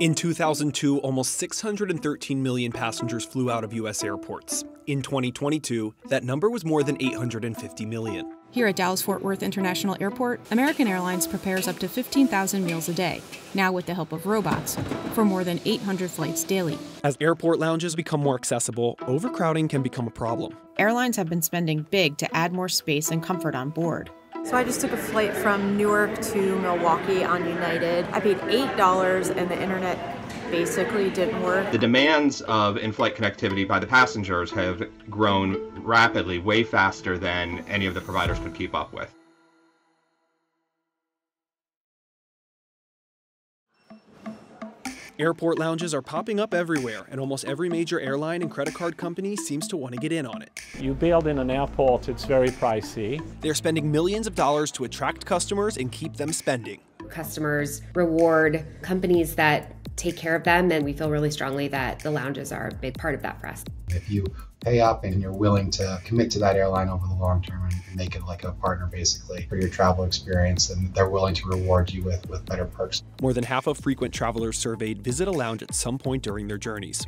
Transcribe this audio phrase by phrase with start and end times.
[0.00, 4.02] In 2002, almost 613 million passengers flew out of U.S.
[4.02, 4.64] airports.
[4.86, 8.34] In 2022, that number was more than 850 million.
[8.50, 12.94] Here at Dallas Fort Worth International Airport, American Airlines prepares up to 15,000 meals a
[12.94, 13.20] day,
[13.52, 14.78] now with the help of robots,
[15.12, 16.78] for more than 800 flights daily.
[17.04, 20.56] As airport lounges become more accessible, overcrowding can become a problem.
[20.78, 24.10] Airlines have been spending big to add more space and comfort on board.
[24.42, 28.06] So I just took a flight from Newark to Milwaukee on United.
[28.10, 29.98] I paid $8 and the internet
[30.50, 31.70] basically didn't work.
[31.70, 37.86] The demands of in-flight connectivity by the passengers have grown rapidly, way faster than any
[37.86, 39.14] of the providers could keep up with.
[45.20, 49.36] Airport lounges are popping up everywhere, and almost every major airline and credit card company
[49.36, 50.58] seems to want to get in on it.
[50.78, 53.22] You build in an airport, it's very pricey.
[53.42, 56.80] They're spending millions of dollars to attract customers and keep them spending.
[57.10, 62.10] Customers reward companies that take care of them, and we feel really strongly that the
[62.10, 63.64] lounges are a big part of that for us.
[63.88, 64.24] If you
[64.60, 67.96] pay up and you're willing to commit to that airline over the long term and
[67.96, 71.92] make it like a partner basically for your travel experience, and they're willing to reward
[71.92, 73.02] you with, with better perks.
[73.20, 76.58] More than half of frequent travelers surveyed visit a lounge at some point during their
[76.58, 77.06] journeys.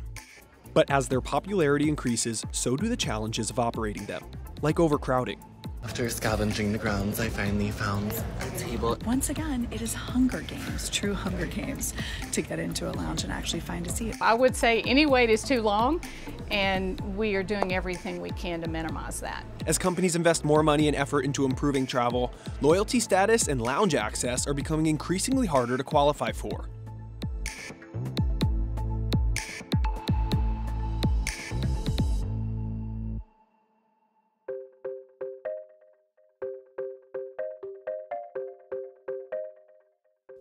[0.73, 4.23] But as their popularity increases, so do the challenges of operating them,
[4.61, 5.39] like overcrowding.
[5.83, 8.97] After scavenging the grounds, I finally found a table.
[9.05, 11.93] Once again, it is Hunger Games, true Hunger Games,
[12.31, 14.15] to get into a lounge and actually find a seat.
[14.21, 16.01] I would say any wait is too long,
[16.49, 19.43] and we are doing everything we can to minimize that.
[19.67, 22.31] As companies invest more money and effort into improving travel,
[22.61, 26.69] loyalty status and lounge access are becoming increasingly harder to qualify for.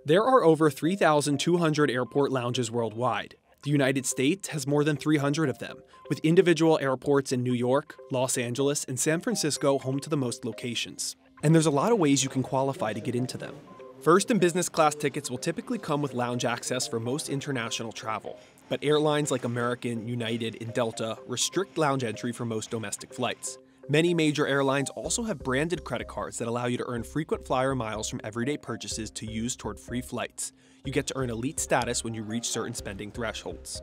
[0.04, 3.36] There are over 3,200 airport lounges worldwide.
[3.62, 5.76] The United States has more than 300 of them,
[6.08, 10.44] with individual airports in New York, Los Angeles, and San Francisco home to the most
[10.44, 11.14] locations.
[11.44, 13.54] And there's a lot of ways you can qualify to get into them.
[14.00, 18.40] First and business class tickets will typically come with lounge access for most international travel,
[18.68, 23.58] but airlines like American, United, and Delta restrict lounge entry for most domestic flights.
[23.92, 27.74] Many major airlines also have branded credit cards that allow you to earn frequent flyer
[27.74, 30.54] miles from everyday purchases to use toward free flights.
[30.86, 33.82] You get to earn elite status when you reach certain spending thresholds.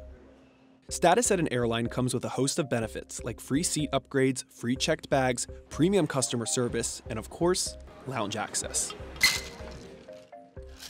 [0.89, 4.75] Status at an airline comes with a host of benefits like free seat upgrades, free
[4.75, 7.77] checked bags, premium customer service, and of course,
[8.07, 8.95] lounge access.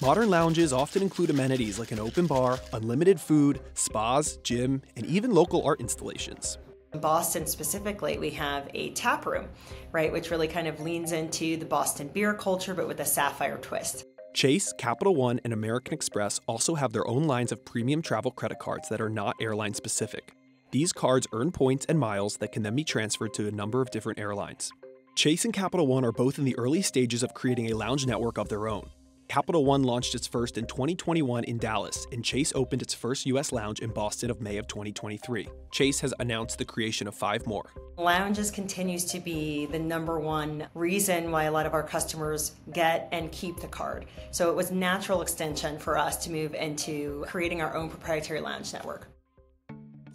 [0.01, 5.33] Modern lounges often include amenities like an open bar, unlimited food, spas, gym, and even
[5.33, 6.57] local art installations.
[6.91, 9.47] In Boston specifically, we have a tap room,
[9.91, 13.57] right, which really kind of leans into the Boston beer culture, but with a sapphire
[13.57, 14.05] twist.
[14.33, 18.57] Chase, Capital One, and American Express also have their own lines of premium travel credit
[18.57, 20.33] cards that are not airline specific.
[20.71, 23.91] These cards earn points and miles that can then be transferred to a number of
[23.91, 24.71] different airlines.
[25.15, 28.37] Chase and Capital One are both in the early stages of creating a lounge network
[28.37, 28.89] of their own.
[29.29, 33.51] Capital One launched its first in 2021 in Dallas, and Chase opened its first U.S.
[33.51, 35.47] lounge in Boston of May of 2023.
[35.69, 37.69] Chase has announced the creation of five more.
[37.95, 43.07] Lounges continues to be the number one reason why a lot of our customers get
[43.11, 44.07] and keep the card.
[44.31, 48.73] So it was natural extension for us to move into creating our own proprietary lounge
[48.73, 49.09] network.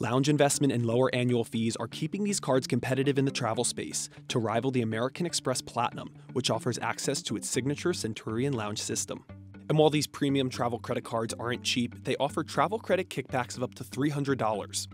[0.00, 4.10] Lounge investment and lower annual fees are keeping these cards competitive in the travel space
[4.26, 9.24] to rival the American Express Platinum, which offers access to its signature Centurion Lounge system.
[9.68, 13.62] And while these premium travel credit cards aren't cheap, they offer travel credit kickbacks of
[13.62, 14.88] up to $300.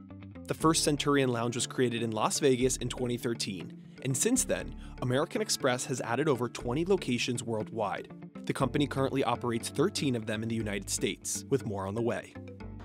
[0.47, 3.73] The first Centurion Lounge was created in Las Vegas in 2013,
[4.05, 8.13] and since then, American Express has added over 20 locations worldwide.
[8.45, 12.03] The company currently operates 13 of them in the United States, with more on the
[12.03, 12.35] way.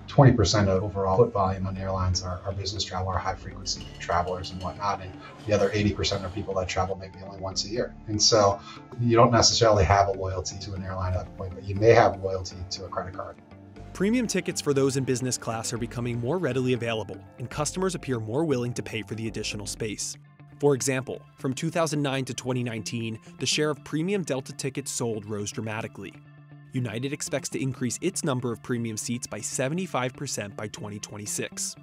[0.08, 4.50] 20% of overall foot volume on airlines are, are business travel or high frequency travelers
[4.50, 5.02] and whatnot.
[5.02, 5.12] And
[5.46, 7.94] the other 80% are people that travel maybe only once a year.
[8.06, 8.60] And so
[9.00, 11.90] you don't necessarily have a loyalty to an airline at that point, but you may
[11.90, 13.36] have loyalty to a credit card.
[13.92, 18.20] Premium tickets for those in business class are becoming more readily available, and customers appear
[18.20, 20.18] more willing to pay for the additional space.
[20.58, 26.14] For example, from 2009 to 2019, the share of premium Delta tickets sold rose dramatically,
[26.76, 31.74] United expects to increase its number of premium seats by 75% by 2026.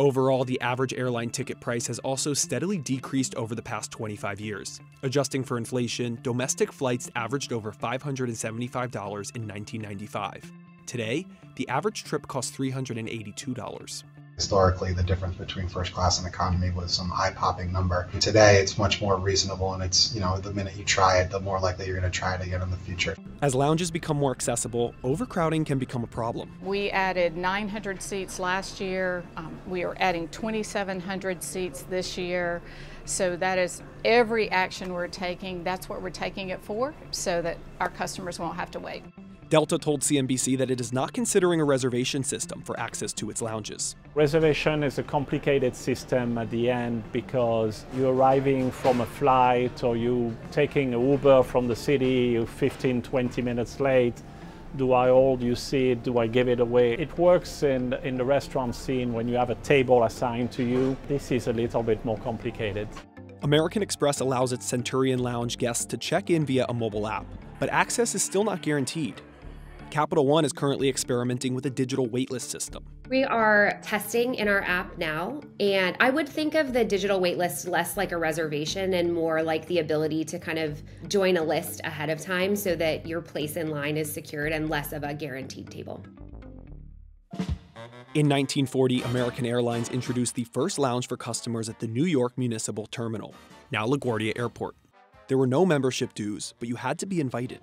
[0.00, 4.80] Overall, the average airline ticket price has also steadily decreased over the past 25 years.
[5.04, 10.50] Adjusting for inflation, domestic flights averaged over $575 in 1995.
[10.86, 11.24] Today,
[11.54, 14.02] the average trip costs $382.
[14.42, 18.08] Historically, the difference between first class and economy was some eye-popping number.
[18.18, 21.38] Today, it's much more reasonable, and it's you know the minute you try it, the
[21.38, 23.14] more likely you're going to try it again in the future.
[23.40, 26.50] As lounges become more accessible, overcrowding can become a problem.
[26.60, 29.22] We added 900 seats last year.
[29.36, 32.62] Um, we are adding 2,700 seats this year.
[33.04, 35.62] So that is every action we're taking.
[35.62, 39.04] That's what we're taking it for, so that our customers won't have to wait.
[39.52, 43.42] Delta told CNBC that it is not considering a reservation system for access to its
[43.42, 43.96] lounges.
[44.14, 49.94] Reservation is a complicated system at the end because you're arriving from a flight or
[49.94, 54.22] you're taking a Uber from the city, you're 15, 20 minutes late.
[54.76, 56.02] Do I hold you seat?
[56.02, 56.94] Do I give it away?
[56.94, 60.96] It works in, in the restaurant scene when you have a table assigned to you.
[61.08, 62.88] This is a little bit more complicated.
[63.42, 67.26] American Express allows its Centurion Lounge guests to check in via a mobile app,
[67.58, 69.20] but access is still not guaranteed.
[69.92, 72.82] Capital One is currently experimenting with a digital waitlist system.
[73.10, 77.68] We are testing in our app now, and I would think of the digital waitlist
[77.68, 81.82] less like a reservation and more like the ability to kind of join a list
[81.84, 85.12] ahead of time so that your place in line is secured and less of a
[85.12, 86.02] guaranteed table.
[88.14, 92.86] In 1940, American Airlines introduced the first lounge for customers at the New York Municipal
[92.86, 93.34] Terminal,
[93.70, 94.74] now LaGuardia Airport.
[95.28, 97.60] There were no membership dues, but you had to be invited.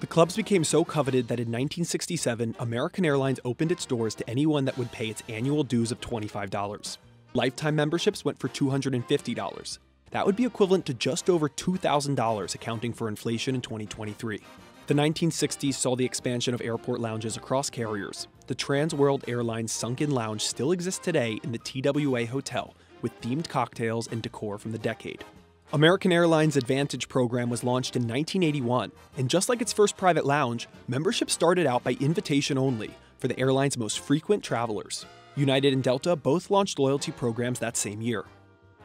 [0.00, 4.64] The clubs became so coveted that in 1967, American Airlines opened its doors to anyone
[4.64, 6.96] that would pay its annual dues of $25.
[7.34, 9.78] Lifetime memberships went for $250.
[10.10, 14.40] That would be equivalent to just over $2,000 accounting for inflation in 2023.
[14.86, 18.26] The 1960s saw the expansion of airport lounges across carriers.
[18.46, 23.50] The Trans World Airlines Sunken Lounge still exists today in the TWA Hotel with themed
[23.50, 25.24] cocktails and decor from the decade.
[25.72, 30.68] American Airlines Advantage program was launched in 1981, and just like its first private lounge,
[30.88, 35.06] membership started out by invitation only for the airline's most frequent travelers.
[35.36, 38.24] United and Delta both launched loyalty programs that same year.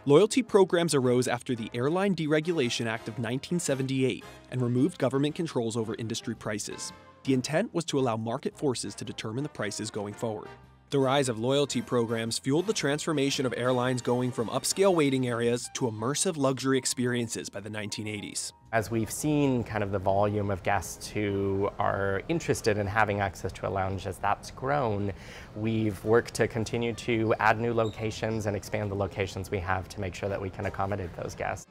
[0.05, 5.95] Loyalty programs arose after the Airline Deregulation Act of 1978 and removed government controls over
[5.95, 6.93] industry prices.
[7.23, 10.49] The intent was to allow market forces to determine the prices going forward.
[10.95, 15.69] The rise of loyalty programs fueled the transformation of airlines going from upscale waiting areas
[15.73, 18.53] to immersive luxury experiences by the 1980s.
[18.71, 23.51] As we've seen kind of the volume of guests who are interested in having access
[23.51, 25.11] to a lounge as that's grown,
[25.57, 29.99] we've worked to continue to add new locations and expand the locations we have to
[29.99, 31.67] make sure that we can accommodate those guests.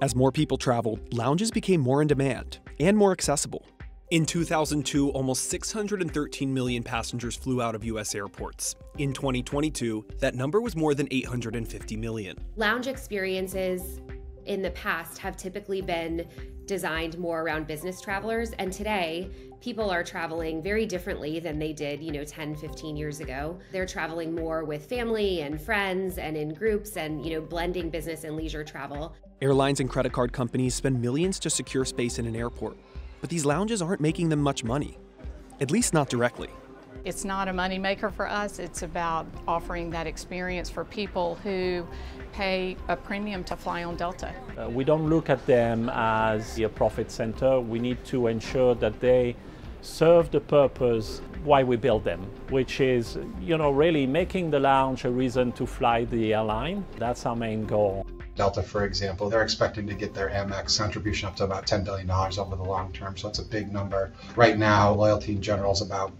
[0.00, 3.66] As more people traveled, lounges became more in demand and more accessible.
[4.14, 8.14] In 2002, almost 613 million passengers flew out of U.S.
[8.14, 8.76] airports.
[8.98, 12.36] In 2022, that number was more than 850 million.
[12.54, 14.00] Lounge experiences
[14.44, 16.28] in the past have typically been
[16.64, 19.28] designed more around business travelers and today
[19.60, 23.84] people are traveling very differently than they did you know 10 15 years ago they're
[23.84, 28.34] traveling more with family and friends and in groups and you know blending business and
[28.34, 32.78] leisure travel airlines and credit card companies spend millions to secure space in an airport
[33.24, 34.98] but these lounges aren't making them much money,
[35.58, 36.50] at least not directly.
[37.06, 38.58] It's not a moneymaker for us.
[38.58, 41.86] It's about offering that experience for people who
[42.34, 44.30] pay a premium to fly on Delta.
[44.58, 47.60] Uh, we don't look at them as a profit center.
[47.60, 49.36] We need to ensure that they
[49.80, 55.06] serve the purpose why we build them, which is, you know, really making the lounge
[55.06, 56.84] a reason to fly the airline.
[56.98, 58.04] That's our main goal.
[58.36, 62.10] Delta, for example, they're expecting to get their Amex contribution up to about $10 billion
[62.10, 63.16] over the long term.
[63.16, 64.12] So it's a big number.
[64.36, 66.12] Right now, loyalty in general is about,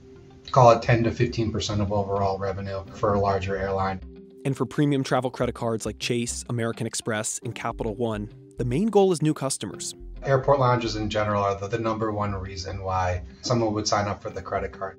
[0.50, 4.00] call it 10 to 15% of overall revenue for a larger airline.
[4.44, 8.88] And for premium travel credit cards like Chase, American Express, and Capital One, the main
[8.88, 9.94] goal is new customers.
[10.22, 14.22] Airport lounges in general are the, the number one reason why someone would sign up
[14.22, 14.98] for the credit card.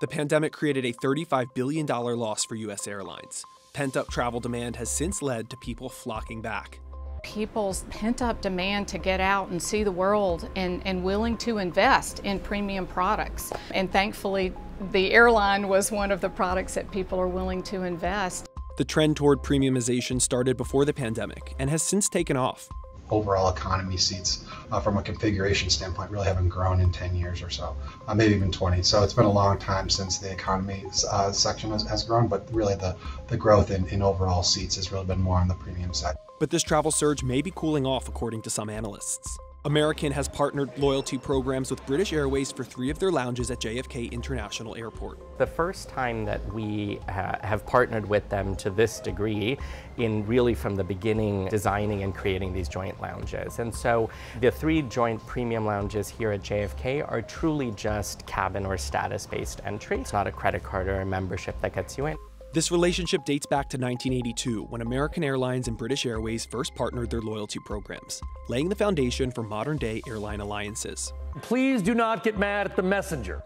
[0.00, 2.86] The pandemic created a $35 billion loss for U.S.
[2.86, 3.44] airlines.
[3.72, 6.78] Pent up travel demand has since led to people flocking back.
[7.24, 11.58] People's pent up demand to get out and see the world and, and willing to
[11.58, 13.52] invest in premium products.
[13.72, 14.54] And thankfully,
[14.92, 18.48] the airline was one of the products that people are willing to invest.
[18.76, 22.68] The trend toward premiumization started before the pandemic and has since taken off
[23.10, 27.50] overall economy seats uh, from a configuration standpoint really haven't grown in 10 years or
[27.50, 28.82] so, uh, maybe even 20.
[28.82, 32.46] So it's been a long time since the economy uh, section has, has, grown, but
[32.52, 32.96] really the,
[33.28, 36.16] the growth in, in overall seats has really been more on the premium side.
[36.38, 39.38] But this travel surge may be cooling off, according to some analysts.
[39.68, 44.10] American has partnered loyalty programs with British Airways for three of their lounges at JFK
[44.10, 45.36] International Airport.
[45.36, 49.58] The first time that we ha have partnered with them to this degree
[49.98, 53.58] in really from the beginning designing and creating these joint lounges.
[53.58, 54.08] And so
[54.40, 60.00] the three joint premium lounges here at JFK are truly just cabin or status-based entry.
[60.00, 62.16] It's not a credit card or a membership that gets you in.
[62.54, 67.20] This relationship dates back to 1982 when American Airlines and British Airways first partnered their
[67.20, 71.12] loyalty programs, laying the foundation for modern day airline alliances.
[71.42, 73.42] Please do not get mad at the messenger.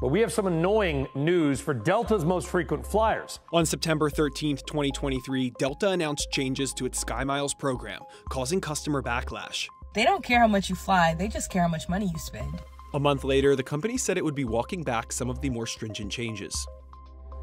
[0.00, 3.40] But we have some annoying news for Delta's most frequent flyers.
[3.54, 9.66] On September 13, 2023, Delta announced changes to its SkyMiles program, causing customer backlash.
[9.94, 12.60] They don't care how much you fly, they just care how much money you spend.
[12.92, 15.66] A month later, the company said it would be walking back some of the more
[15.66, 16.66] stringent changes.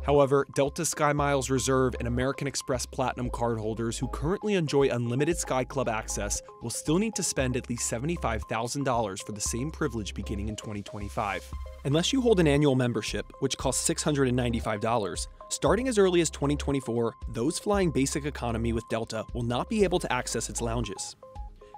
[0.03, 5.87] However, Delta SkyMiles Reserve and American Express Platinum cardholders who currently enjoy unlimited Sky Club
[5.87, 10.55] access will still need to spend at least $75,000 for the same privilege beginning in
[10.55, 11.51] 2025.
[11.85, 17.59] Unless you hold an annual membership, which costs $695, starting as early as 2024, those
[17.59, 21.15] flying basic economy with Delta will not be able to access its lounges.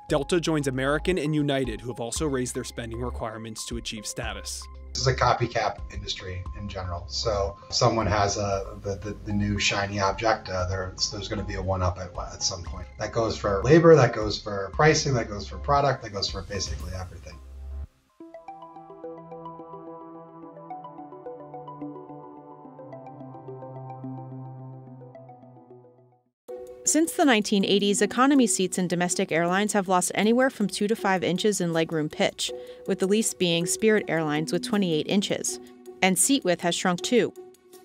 [0.09, 4.61] Delta joins American and United, who have also raised their spending requirements to achieve status.
[4.93, 7.05] This is a copycat industry in general.
[7.07, 11.45] So someone has a the, the, the new shiny object, uh, there's, there's going to
[11.45, 12.85] be a one up at, at some point.
[12.99, 16.43] That goes for labor, that goes for pricing, that goes for product, that goes for
[16.43, 17.32] basically everything.
[26.85, 31.23] Since the 1980s, economy seats in domestic airlines have lost anywhere from 2 to 5
[31.23, 32.51] inches in legroom pitch,
[32.87, 35.61] with the least being Spirit Airlines with 28 inches.
[36.01, 37.33] And seat width has shrunk too.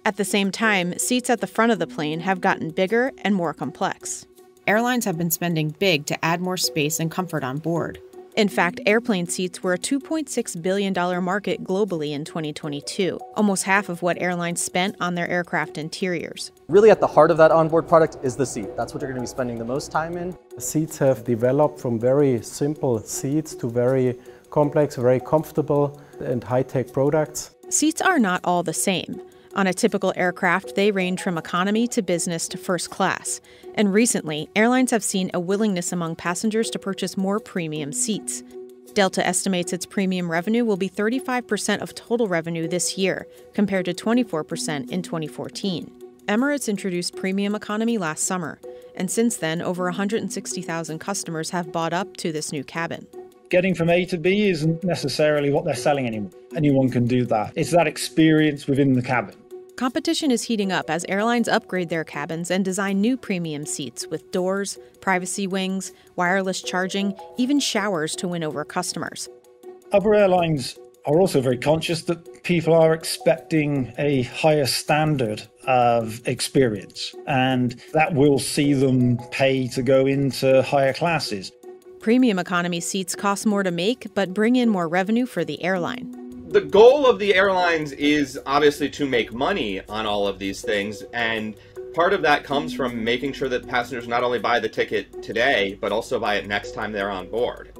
[0.05, 3.37] At the same time, seats at the front of the plane have gotten bigger and
[3.37, 4.26] more complex.
[4.67, 8.00] Airlines have been spending big to add more space and comfort on board.
[8.37, 10.94] In fact, airplane seats were a $2.6 billion
[11.25, 16.52] market globally in 2022, almost half of what airlines spent on their aircraft interiors.
[16.68, 18.76] Really, at the heart of that onboard product is the seat.
[18.76, 20.37] That's what you're going to be spending the most time in.
[20.54, 24.18] The seats have developed from very simple seats to very
[24.50, 27.56] complex, very comfortable, and high tech products.
[27.70, 29.20] Seats are not all the same.
[29.55, 33.40] On a typical aircraft, they range from economy to business to first class.
[33.75, 38.43] And recently, airlines have seen a willingness among passengers to purchase more premium seats.
[38.95, 43.95] Delta estimates its premium revenue will be 35% of total revenue this year, compared to
[43.95, 45.93] 24% in 2014.
[46.26, 48.59] Emirates introduced premium economy last summer,
[48.97, 53.07] and since then, over 160,000 customers have bought up to this new cabin.
[53.49, 56.33] Getting from A to B isn't necessarily what they're selling anymore.
[56.55, 57.52] Anyone can do that.
[57.57, 59.37] It's that experience within the cabin.
[59.78, 64.32] Competition is heating up as airlines upgrade their cabins and design new premium seats with
[64.32, 69.28] doors, privacy wings, wireless charging, even showers to win over customers.
[69.92, 77.14] Other airlines are also very conscious that people are expecting a higher standard of experience,
[77.28, 81.52] and that will see them pay to go into higher classes.
[82.00, 86.17] Premium economy seats cost more to make, but bring in more revenue for the airline
[86.50, 91.02] the goal of the airlines is obviously to make money on all of these things
[91.12, 91.55] and
[91.93, 95.76] part of that comes from making sure that passengers not only buy the ticket today
[95.78, 97.73] but also buy it next time they're on board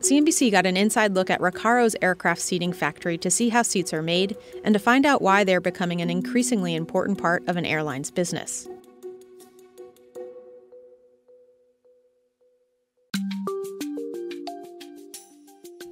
[0.00, 4.02] CNBC got an inside look at Recaro's aircraft seating factory to see how seats are
[4.02, 8.10] made and to find out why they're becoming an increasingly important part of an airline's
[8.10, 8.66] business.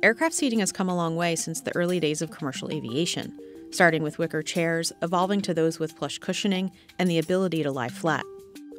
[0.00, 3.36] Aircraft seating has come a long way since the early days of commercial aviation,
[3.72, 7.88] starting with wicker chairs, evolving to those with plush cushioning, and the ability to lie
[7.88, 8.24] flat.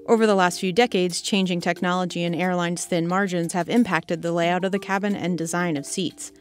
[0.08, 4.64] Over the last few decades, changing technology and airlines' thin margins have impacted the layout
[4.64, 6.32] of the cabin and design of seats.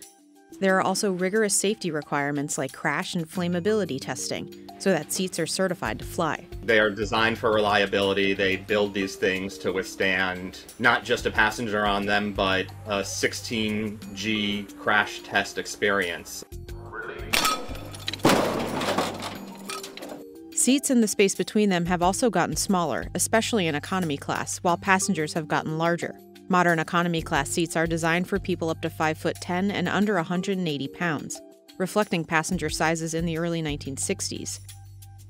[0.60, 5.46] There are also rigorous safety requirements like crash and flammability testing, so that seats are
[5.46, 6.46] certified to fly.
[6.64, 8.34] They are designed for reliability.
[8.34, 14.76] They build these things to withstand not just a passenger on them, but a 16G
[14.78, 16.44] crash test experience.
[20.52, 24.76] Seats and the space between them have also gotten smaller, especially in economy class, while
[24.76, 26.18] passengers have gotten larger.
[26.50, 30.14] Modern economy class seats are designed for people up to 5 foot 10 and under
[30.14, 31.40] 180 pounds
[31.78, 34.60] reflecting passenger sizes in the early 1960s.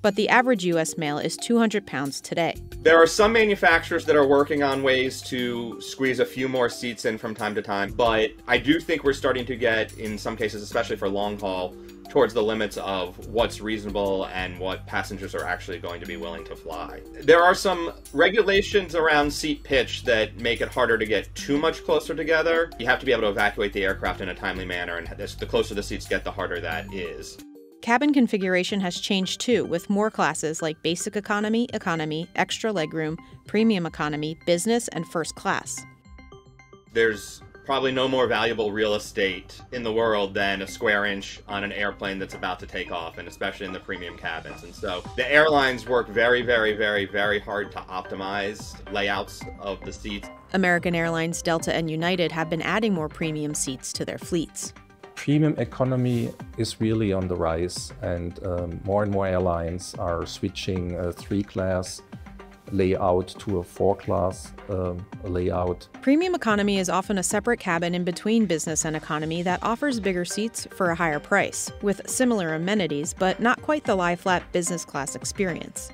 [0.00, 2.54] But the average US male is 200 pounds today.
[2.82, 7.04] There are some manufacturers that are working on ways to squeeze a few more seats
[7.04, 10.36] in from time to time, but I do think we're starting to get, in some
[10.36, 11.74] cases, especially for long haul,
[12.08, 16.44] towards the limits of what's reasonable and what passengers are actually going to be willing
[16.44, 17.00] to fly.
[17.22, 21.84] There are some regulations around seat pitch that make it harder to get too much
[21.84, 22.70] closer together.
[22.78, 25.46] You have to be able to evacuate the aircraft in a timely manner, and the
[25.46, 27.38] closer the seats get, the harder that is.
[27.80, 33.86] Cabin configuration has changed too, with more classes like Basic Economy, Economy, Extra Legroom, Premium
[33.86, 35.80] Economy, Business, and First Class.
[36.92, 41.62] There's probably no more valuable real estate in the world than a square inch on
[41.62, 44.62] an airplane that's about to take off, and especially in the premium cabins.
[44.62, 49.92] And so the airlines work very, very, very, very hard to optimize layouts of the
[49.92, 50.30] seats.
[50.54, 54.72] American Airlines, Delta, and United have been adding more premium seats to their fleets.
[55.14, 60.96] Premium economy is really on the rise, and um, more and more airlines are switching
[60.96, 62.00] a three class
[62.72, 65.88] layout to a four class um, layout.
[66.02, 70.24] Premium economy is often a separate cabin in between business and economy that offers bigger
[70.24, 74.84] seats for a higher price, with similar amenities, but not quite the lie flat business
[74.84, 75.90] class experience.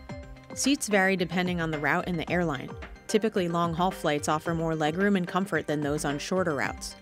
[0.55, 2.71] Seats vary depending on the route and the airline.
[3.07, 6.97] Typically, long haul flights offer more legroom and comfort than those on shorter routes.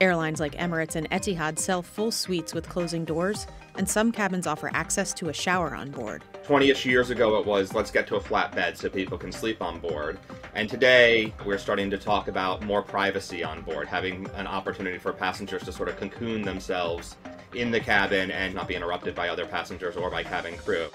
[0.00, 4.70] Airlines like Emirates and Etihad sell full suites with closing doors, and some cabins offer
[4.72, 6.22] access to a shower on board.
[6.44, 9.32] 20 ish years ago, it was let's get to a flat bed so people can
[9.32, 10.18] sleep on board.
[10.54, 15.12] And today, we're starting to talk about more privacy on board, having an opportunity for
[15.12, 17.16] passengers to sort of cocoon themselves
[17.54, 20.88] in the cabin and not be interrupted by other passengers or by cabin crew.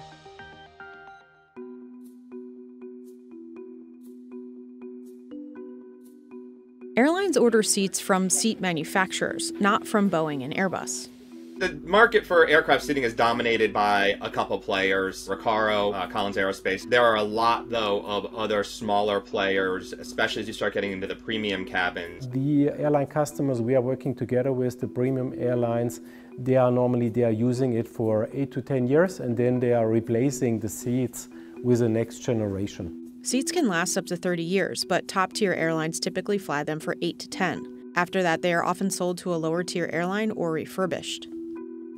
[6.96, 11.10] Airlines order seats from seat manufacturers, not from Boeing and Airbus.
[11.58, 16.88] The market for aircraft seating is dominated by a couple players, Recaro, uh, Collins Aerospace.
[16.88, 21.08] There are a lot, though, of other smaller players, especially as you start getting into
[21.08, 22.30] the premium cabins.
[22.30, 26.00] The airline customers we are working together with, the premium airlines,
[26.38, 29.74] they are normally they are using it for eight to ten years, and then they
[29.74, 31.30] are replacing the seats
[31.64, 33.03] with the next generation.
[33.26, 36.98] Seats can last up to 30 years, but top tier airlines typically fly them for
[37.02, 37.94] 8 to 10.
[37.96, 41.30] After that, they are often sold to a lower tier airline or refurbished.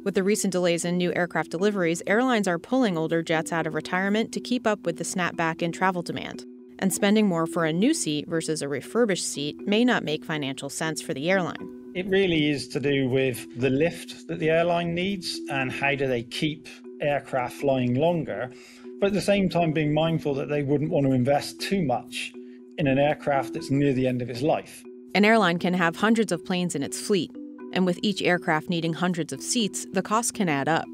[0.03, 3.73] With the recent delays in new aircraft deliveries, airlines are pulling older jets out of
[3.73, 6.45] retirement to keep up with the snapback in travel demand.
[6.77, 10.69] And spending more for a new seat versus a refurbished seat may not make financial
[10.69, 11.91] sense for the airline.
[11.95, 16.05] It really is to do with the lift that the airline needs and how do
[16.05, 16.67] they keep
[17.01, 18.51] aircraft flying longer
[18.99, 22.33] but at the same time being mindful that they wouldn't want to invest too much
[22.77, 24.83] in an aircraft that's near the end of its life.
[25.13, 27.31] An airline can have hundreds of planes in its fleet,
[27.73, 30.85] and with each aircraft needing hundreds of seats, the cost can add up.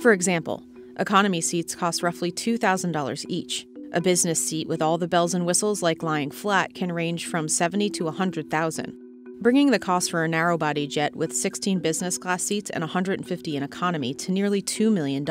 [0.00, 0.64] For example,
[0.98, 3.66] economy seats cost roughly $2,000 each.
[3.92, 7.48] A business seat with all the bells and whistles like lying flat can range from
[7.48, 8.94] 70 to 100,000,
[9.40, 13.62] bringing the cost for a narrow-body jet with 16 business class seats and 150 in
[13.62, 15.24] economy to nearly $2 million.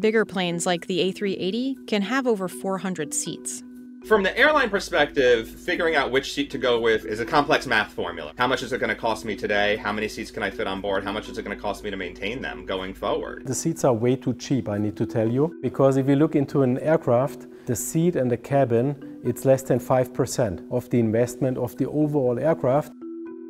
[0.00, 3.62] Bigger planes like the A380 can have over 400 seats.
[4.06, 7.92] From the airline perspective, figuring out which seat to go with is a complex math
[7.92, 8.32] formula.
[8.38, 9.76] How much is it going to cost me today?
[9.76, 11.04] How many seats can I fit on board?
[11.04, 13.46] How much is it going to cost me to maintain them going forward?
[13.46, 16.34] The seats are way too cheap, I need to tell you, because if you look
[16.34, 21.58] into an aircraft, the seat and the cabin, it's less than 5% of the investment
[21.58, 22.92] of the overall aircraft.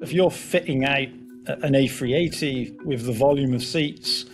[0.03, 1.09] If you're fitting out
[1.47, 4.27] an A380 with the volume of seats,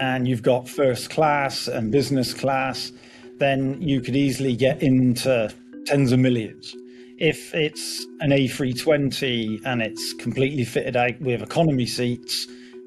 [0.00, 2.90] and you've got first class and business class,
[3.38, 5.52] then you could easily get into
[5.84, 6.74] tens of millions.
[7.18, 12.46] If it's an A320 and it's completely fitted out with economy seats,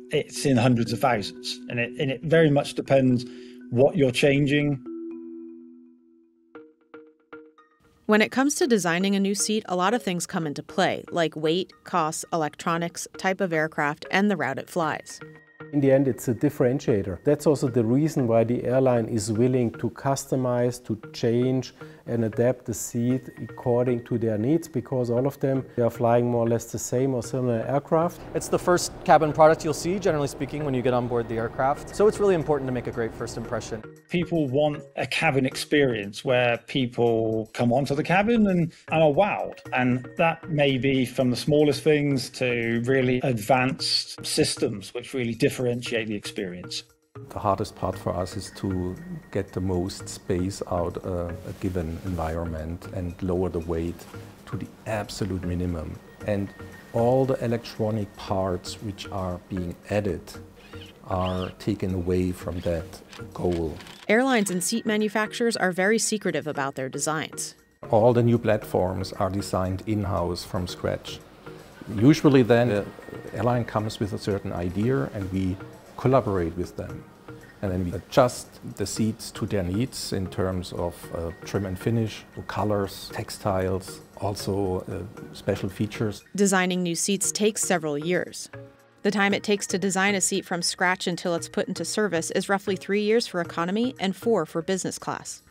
[0.10, 1.60] it's in hundreds of thousands.
[1.69, 3.26] And it, and it very much depends
[3.69, 4.84] what you're changing.
[8.08, 11.06] When it comes to designing a new seat, a lot of things come into play,
[11.12, 15.19] like weight, costs, electronics, type of aircraft, and the route it flies.
[15.74, 17.18] In the end, it's a differentiator.
[17.24, 21.74] That's also the reason why the airline is willing to customize, to change
[22.06, 26.30] and adapt the seat according to their needs because all of them they are flying
[26.30, 28.20] more or less the same or similar aircraft.
[28.36, 31.38] It's the first cabin product you'll see, generally speaking, when you get on board the
[31.38, 31.96] aircraft.
[31.96, 33.82] So it's really important to make a great first impression.
[34.10, 39.60] People want a cabin experience where people come onto the cabin and, and are wowed.
[39.74, 46.08] And that may be from the smallest things to really advanced systems, which really differentiate
[46.08, 46.84] the experience.
[47.30, 48.95] The hardest part for us is to
[49.32, 53.95] get the most space out of a given environment and lower the weight
[54.47, 55.97] to the absolute minimum.
[56.28, 56.49] And
[56.91, 60.21] all the electronic parts which are being added
[61.08, 63.02] are taken away from that
[63.34, 63.78] goal.
[64.10, 67.56] Airlines and seat manufacturers are very secretive about their designs.
[67.89, 71.19] All the new platforms are designed in-house from scratch.
[71.96, 72.86] Usually then the
[73.34, 75.58] airline comes with a certain idea and we
[75.98, 77.04] collaborate with them.
[77.62, 81.80] And then we adjust the seats to their needs in terms of uh, trim and
[81.80, 86.26] finish, colors, textiles, also uh, special features.
[86.36, 88.50] Designing new seats takes several years.
[89.04, 92.32] The time it takes to design a seat from scratch until it's put into service
[92.32, 95.41] is roughly three years for economy and four for business class.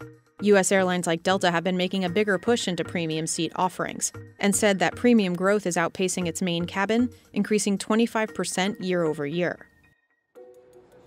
[0.42, 0.72] U.S.
[0.72, 4.78] airlines like Delta have been making a bigger push into premium seat offerings and said
[4.80, 9.66] that premium growth is outpacing its main cabin, increasing 25% year over year.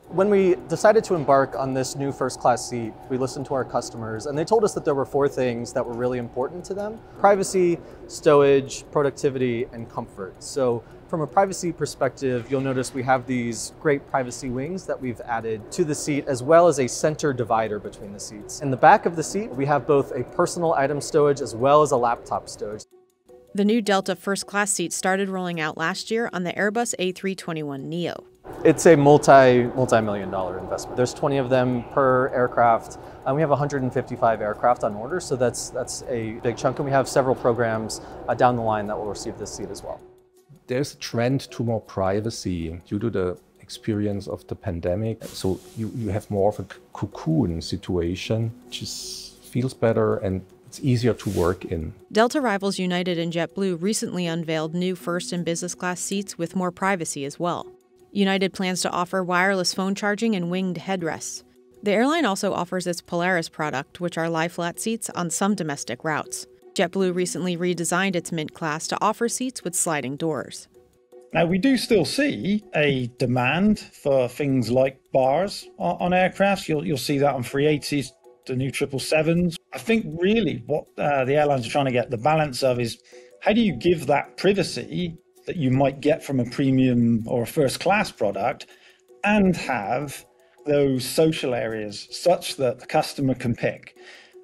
[0.09, 3.65] When we decided to embark on this new first class seat, we listened to our
[3.65, 6.73] customers and they told us that there were four things that were really important to
[6.73, 10.41] them privacy, stowage, productivity, and comfort.
[10.41, 10.83] So,
[11.15, 15.71] from a privacy perspective, you'll notice we have these great privacy wings that we've added
[15.71, 18.59] to the seat, as well as a center divider between the seats.
[18.59, 21.81] In the back of the seat, we have both a personal item stowage as well
[21.81, 22.85] as a laptop stowage.
[23.53, 28.25] The new Delta first class seat started rolling out last year on the Airbus A321neo.
[28.65, 30.97] It's a multi multi million dollar investment.
[30.97, 32.97] There's 20 of them per aircraft.
[33.25, 36.91] and we have 155 aircraft on order, so that's that's a big chunk, and we
[36.91, 40.01] have several programs uh, down the line that will receive this seat as well.
[40.67, 45.23] There's a trend to more privacy due to the experience of the pandemic.
[45.25, 50.79] So you, you have more of a cocoon situation, which is, feels better and it's
[50.79, 51.93] easier to work in.
[52.11, 56.71] Delta rivals United and JetBlue recently unveiled new first and business class seats with more
[56.71, 57.65] privacy as well.
[58.11, 61.43] United plans to offer wireless phone charging and winged headrests.
[61.83, 66.03] The airline also offers its Polaris product, which are lie flat seats on some domestic
[66.03, 66.47] routes.
[66.75, 70.67] JetBlue recently redesigned its Mint class to offer seats with sliding doors.
[71.33, 76.67] Now, we do still see a demand for things like bars on, on aircrafts.
[76.67, 78.11] You'll, you'll see that on 380s,
[78.45, 79.57] the new 777s.
[79.73, 83.01] I think really what uh, the airlines are trying to get the balance of is
[83.41, 87.47] how do you give that privacy that you might get from a premium or a
[87.47, 88.67] first class product
[89.23, 90.25] and have
[90.65, 93.95] those social areas such that the customer can pick.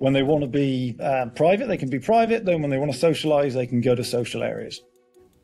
[0.02, 2.44] When they want to be uh, private, they can be private.
[2.44, 4.82] Then, when they want to socialize, they can go to social areas.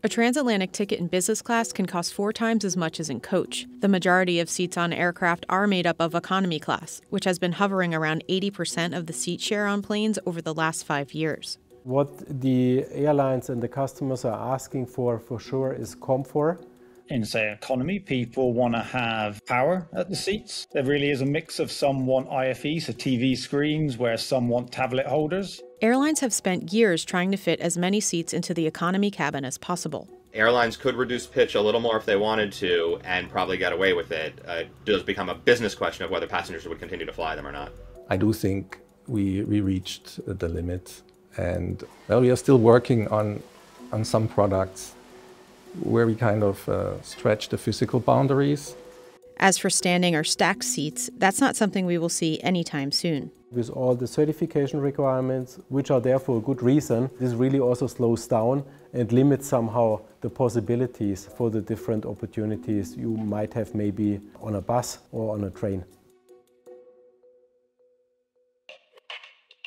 [0.03, 3.67] A transatlantic ticket in business class can cost four times as much as in coach.
[3.81, 7.51] The majority of seats on aircraft are made up of economy class, which has been
[7.51, 11.59] hovering around 80% of the seat share on planes over the last five years.
[11.83, 12.09] What
[12.41, 16.65] the airlines and the customers are asking for, for sure, is comfort.
[17.09, 20.67] In, say, economy, people want to have power at the seats.
[20.73, 24.73] There really is a mix of some want IFE, so TV screens, where some want
[24.73, 25.61] tablet holders.
[25.81, 29.57] Airlines have spent years trying to fit as many seats into the economy cabin as
[29.57, 30.09] possible.
[30.33, 33.93] Airlines could reduce pitch a little more if they wanted to and probably get away
[33.93, 34.33] with it.
[34.45, 37.47] Uh, it does become a business question of whether passengers would continue to fly them
[37.47, 37.71] or not.
[38.09, 41.01] I do think we, we reached the limit
[41.37, 43.41] and well, we are still working on,
[43.93, 44.93] on some products
[45.81, 48.75] where we kind of uh, stretch the physical boundaries.
[49.39, 53.31] As for standing or stacked seats, that's not something we will see anytime soon.
[53.51, 57.87] With all the certification requirements, which are there for a good reason, this really also
[57.87, 64.19] slows down and limits somehow the possibilities for the different opportunities you might have maybe
[64.41, 65.85] on a bus or on a train.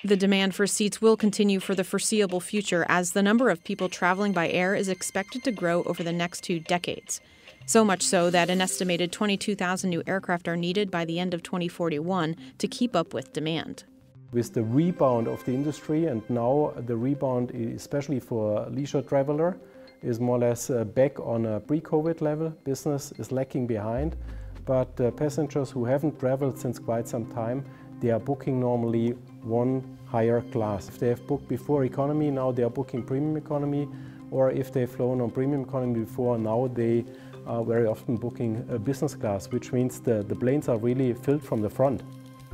[0.03, 3.91] The demand for seats will continue for the foreseeable future as the number of people
[3.91, 7.21] traveling by air is expected to grow over the next two decades.
[7.67, 11.43] So much so that an estimated 22,000 new aircraft are needed by the end of
[11.43, 13.85] 2041 to keep up with demand.
[14.33, 19.59] With the rebound of the industry, and now the rebound, especially for leisure traveler,
[20.03, 22.49] is more or less uh, back on a pre-COVID level.
[22.65, 24.17] Business is lacking behind,
[24.65, 27.67] but uh, passengers who haven't traveled since quite some time,
[28.01, 30.89] they are booking normally one higher class.
[30.89, 33.89] If they have booked before economy, now they are booking premium economy,
[34.31, 37.05] or if they've flown on premium economy before, now they
[37.47, 41.43] are very often booking a business class, which means the, the planes are really filled
[41.43, 42.03] from the front.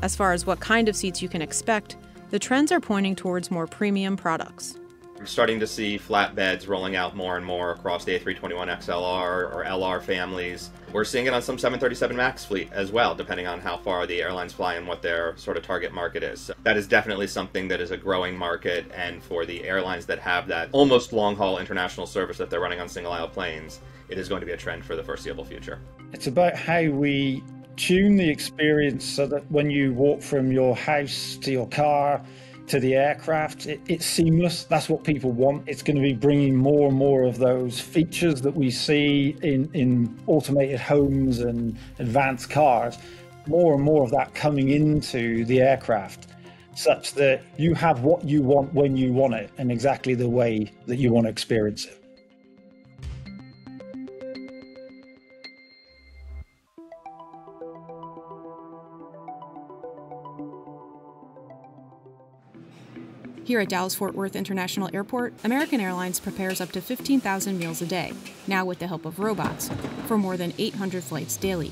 [0.03, 1.97] As far as what kind of seats you can expect,
[2.31, 4.79] the trends are pointing towards more premium products.
[5.19, 10.03] We're starting to see flatbeds rolling out more and more across the A321XLR or LR
[10.03, 10.71] families.
[10.93, 14.21] We're seeing it on some 737 MAX fleet as well, depending on how far the
[14.21, 16.41] airlines fly and what their sort of target market is.
[16.41, 20.19] So that is definitely something that is a growing market, and for the airlines that
[20.19, 24.19] have that almost long haul international service that they're running on single aisle planes, it
[24.19, 25.81] is going to be a trend for the foreseeable future.
[26.13, 27.43] It's about how we
[27.77, 32.23] tune the experience so that when you walk from your house to your car,
[32.69, 33.67] to the aircraft.
[33.67, 34.65] It, it's seamless.
[34.65, 35.69] That's what people want.
[35.69, 39.71] It's going to be bringing more and more of those features that we see in,
[39.73, 42.99] in automated homes and advanced cars.
[43.47, 46.29] More and more of that coming into the aircraft,
[46.75, 50.73] such that you have what you want when you want it and exactly the way
[50.87, 52.06] that you want to experience it.
[63.47, 67.87] Here at Dallas Fort Worth International Airport, American Airlines prepares up to 15,000 meals a
[67.87, 68.13] day,
[68.49, 69.71] now with the help of robots,
[70.07, 71.71] for more than 800 flights daily.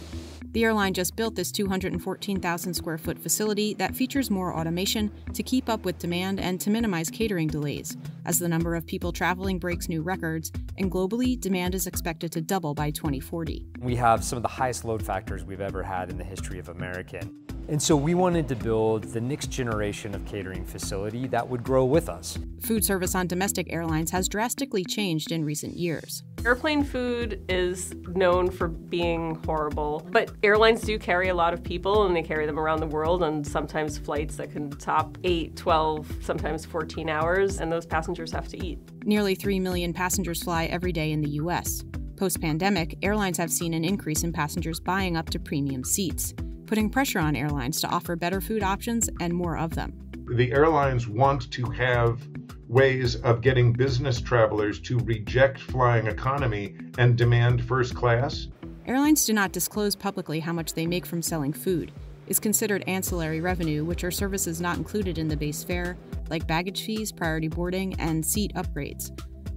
[0.53, 5.69] The airline just built this 214,000 square foot facility that features more automation to keep
[5.69, 9.89] up with demand and to minimize catering delays, as the number of people traveling breaks
[9.89, 13.67] new records, and globally, demand is expected to double by 2040.
[13.81, 16.69] We have some of the highest load factors we've ever had in the history of
[16.69, 17.44] American.
[17.69, 21.85] And so we wanted to build the next generation of catering facility that would grow
[21.85, 22.39] with us.
[22.61, 26.23] Food service on domestic airlines has drastically changed in recent years.
[26.45, 32.05] Airplane food is known for being horrible, but airlines do carry a lot of people
[32.05, 36.19] and they carry them around the world on sometimes flights that can top 8, 12,
[36.21, 38.79] sometimes 14 hours, and those passengers have to eat.
[39.05, 41.83] Nearly 3 million passengers fly every day in the U.S.
[42.17, 46.35] Post pandemic, airlines have seen an increase in passengers buying up to premium seats
[46.67, 49.93] putting pressure on airlines to offer better food options and more of them.
[50.35, 52.21] The airlines want to have
[52.69, 58.49] ways of getting business travelers to reject flying economy and demand first class.
[58.87, 61.93] Airlines do not disclose publicly how much they make from selling food.
[62.27, 65.97] Is considered ancillary revenue, which are services not included in the base fare,
[66.31, 69.11] like baggage fees, priority boarding, and seat upgrades.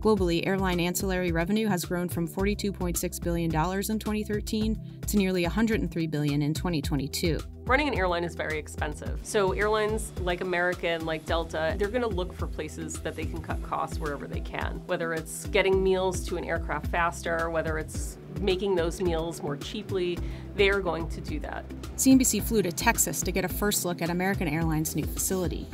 [0.08, 6.42] Globally, airline ancillary revenue has grown from $42.6 billion in 2013 to nearly 103 billion
[6.42, 7.38] in 2022.
[7.66, 9.20] Running an airline is very expensive.
[9.24, 13.42] So airlines like American, like Delta, they're going to look for places that they can
[13.42, 14.82] cut costs wherever they can.
[14.86, 20.18] Whether it's getting meals to an aircraft faster, whether it's making those meals more cheaply,
[20.56, 21.68] they are going to do that.
[21.98, 25.68] CNBC flew to Texas to get a first look at American Airlines' new facility.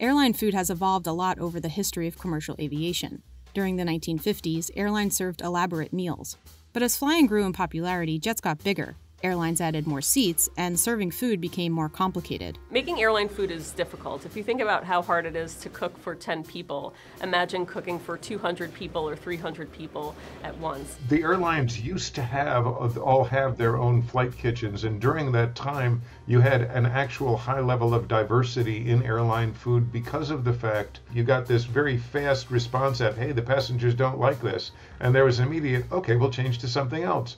[0.00, 3.22] Airline food has evolved a lot over the history of commercial aviation.
[3.52, 6.38] During the 1950s, airlines served elaborate meals.
[6.72, 11.10] But as flying grew in popularity, jets got bigger, Airlines added more seats, and serving
[11.10, 12.58] food became more complicated.
[12.70, 14.24] Making airline food is difficult.
[14.24, 17.98] If you think about how hard it is to cook for 10 people, imagine cooking
[17.98, 20.96] for 200 people or 300 people at once.
[21.10, 26.00] The airlines used to have all have their own flight kitchens, and during that time,
[26.26, 31.00] you had an actual high level of diversity in airline food because of the fact
[31.12, 34.70] you got this very fast response at, hey, the passengers don't like this.
[35.00, 37.36] And there was immediate, okay, we'll change to something else.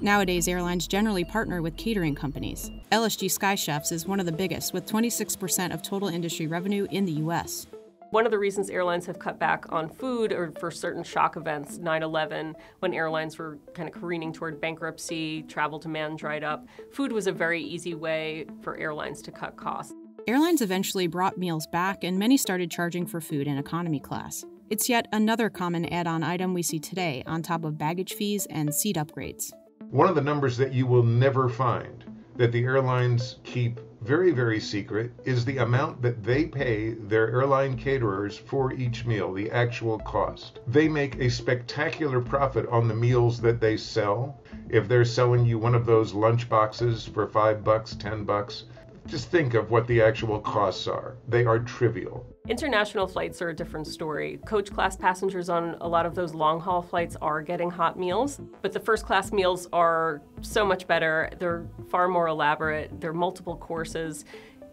[0.00, 2.70] Nowadays, airlines generally partner with catering companies.
[2.92, 7.04] LSG Sky Chefs is one of the biggest, with 26% of total industry revenue in
[7.04, 7.66] the U.S.
[8.10, 11.78] One of the reasons airlines have cut back on food or for certain shock events,
[11.78, 17.10] 9 11, when airlines were kind of careening toward bankruptcy, travel demand dried up, food
[17.10, 19.94] was a very easy way for airlines to cut costs.
[20.26, 24.44] Airlines eventually brought meals back, and many started charging for food in economy class.
[24.70, 28.46] It's yet another common add on item we see today, on top of baggage fees
[28.46, 29.52] and seat upgrades.
[29.94, 32.04] One of the numbers that you will never find
[32.34, 37.76] that the airlines keep very, very secret is the amount that they pay their airline
[37.76, 40.58] caterers for each meal, the actual cost.
[40.66, 44.40] They make a spectacular profit on the meals that they sell.
[44.68, 48.64] If they're selling you one of those lunch boxes for five bucks, ten bucks,
[49.06, 51.18] just think of what the actual costs are.
[51.28, 52.26] They are trivial.
[52.46, 54.38] International flights are a different story.
[54.44, 58.38] Coach class passengers on a lot of those long haul flights are getting hot meals,
[58.60, 61.30] but the first class meals are so much better.
[61.38, 64.26] They're far more elaborate, they're multiple courses.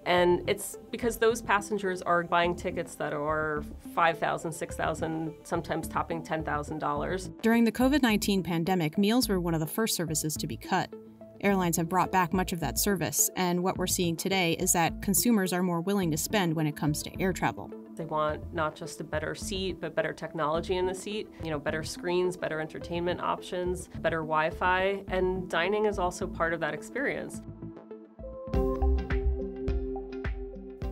[0.05, 3.63] And it's because those passengers are buying tickets that are
[3.95, 7.41] $5,000, $6,000, sometimes topping $10,000.
[7.41, 10.89] During the COVID 19 pandemic, meals were one of the first services to be cut.
[11.43, 15.01] Airlines have brought back much of that service, and what we're seeing today is that
[15.01, 17.71] consumers are more willing to spend when it comes to air travel.
[17.95, 21.57] They want not just a better seat, but better technology in the seat, you know,
[21.57, 27.41] better screens, better entertainment options, better Wi-Fi, and dining is also part of that experience.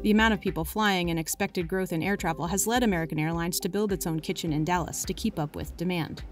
[0.02, 3.60] The amount of people flying and expected growth in air travel has led American Airlines
[3.60, 6.24] to build its own kitchen in Dallas to keep up with demand.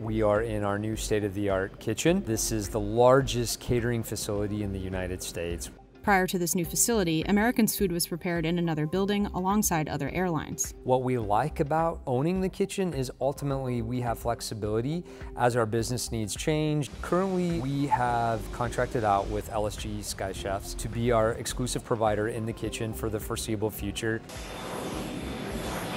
[0.00, 2.24] We are in our new state-of-the-art kitchen.
[2.24, 5.70] This is the largest catering facility in the United States.
[6.02, 10.74] Prior to this new facility, American's food was prepared in another building alongside other airlines.
[10.82, 15.04] What we like about owning the kitchen is ultimately we have flexibility
[15.36, 16.90] as our business needs change.
[17.02, 22.44] Currently, we have contracted out with LSG Sky Chefs to be our exclusive provider in
[22.44, 24.20] the kitchen for the foreseeable future.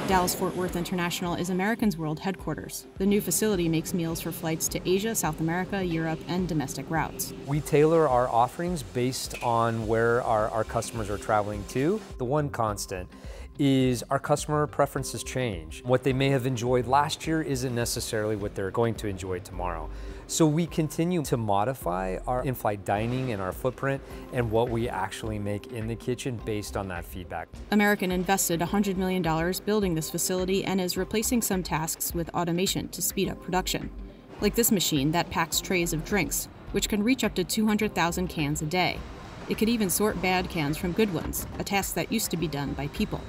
[0.07, 2.85] Dallas Fort Worth International is American's world headquarters.
[2.99, 7.33] The new facility makes meals for flights to Asia, South America, Europe, and domestic routes.
[7.47, 11.99] We tailor our offerings based on where our, our customers are traveling to.
[12.19, 13.09] The one constant
[13.57, 15.83] is our customer preferences change.
[15.83, 19.89] What they may have enjoyed last year isn't necessarily what they're going to enjoy tomorrow.
[20.27, 24.01] So we continue to modify our in-flight dining and our footprint
[24.33, 27.47] and what we actually make in the kitchen based on that feedback.
[27.69, 29.21] American invested $100 million
[29.65, 33.91] building this facility and is replacing some tasks with automation to speed up production.
[34.41, 38.63] Like this machine that packs trays of drinks, which can reach up to 200,000 cans
[38.63, 38.99] a day.
[39.47, 42.47] It could even sort bad cans from good ones, a task that used to be
[42.47, 43.21] done by people.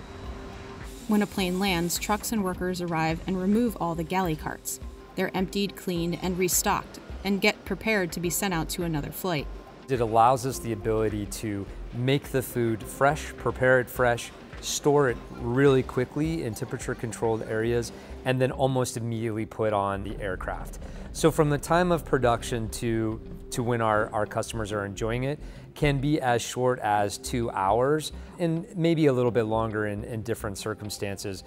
[1.08, 4.80] When a plane lands, trucks and workers arrive and remove all the galley carts.
[5.16, 9.46] They're emptied, cleaned, and restocked, and get prepared to be sent out to another flight.
[9.88, 15.16] It allows us the ability to make the food fresh, prepare it fresh, store it
[15.32, 17.92] really quickly in temperature controlled areas,
[18.24, 20.78] and then almost immediately put on the aircraft.
[21.12, 23.20] So from the time of production to,
[23.52, 25.38] to when our, our customers are enjoying it
[25.74, 30.22] can be as short as two hours and maybe a little bit longer in, in
[30.22, 31.44] different circumstances.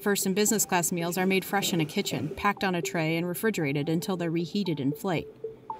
[0.00, 3.18] First and business class meals are made fresh in a kitchen, packed on a tray,
[3.18, 5.28] and refrigerated until they're reheated in flight.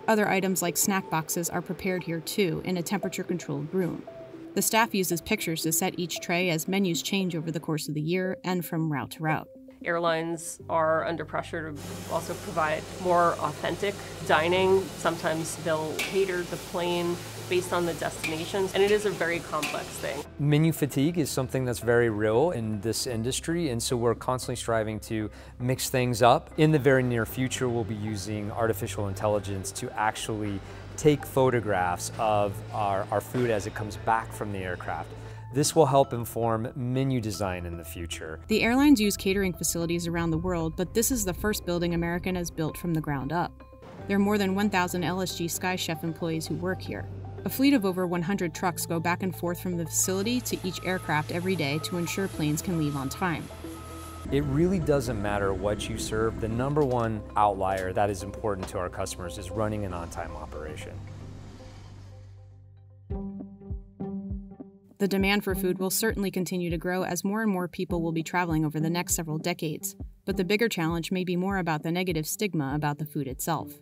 [0.07, 4.03] Other items like snack boxes are prepared here too, in a temperature controlled room.
[4.53, 7.95] The staff uses pictures to set each tray as menus change over the course of
[7.95, 9.49] the year and from route to route.
[9.83, 13.95] Airlines are under pressure to also provide more authentic
[14.27, 14.83] dining.
[14.99, 17.17] Sometimes they'll cater the plane
[17.51, 20.25] based on the destinations, and it is a very complex thing.
[20.39, 25.01] Menu fatigue is something that's very real in this industry, and so we're constantly striving
[25.01, 26.49] to mix things up.
[26.57, 30.61] In the very near future, we'll be using artificial intelligence to actually
[30.97, 35.11] take photographs of our, our food as it comes back from the aircraft.
[35.53, 38.39] This will help inform menu design in the future.
[38.47, 42.37] The airlines use catering facilities around the world, but this is the first building American
[42.37, 43.51] has built from the ground up.
[44.07, 47.09] There are more than 1,000 LSG Sky Chef employees who work here.
[47.45, 50.85] A fleet of over 100 trucks go back and forth from the facility to each
[50.85, 53.49] aircraft every day to ensure planes can leave on time.
[54.31, 56.41] It really doesn't matter what you serve.
[56.41, 60.93] The number one outlier that is important to our customers is running an on-time operation.
[64.99, 68.13] The demand for food will certainly continue to grow as more and more people will
[68.13, 69.97] be traveling over the next several decades.
[70.27, 73.73] But the bigger challenge may be more about the negative stigma about the food itself.